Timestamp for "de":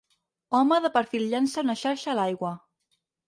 0.85-0.91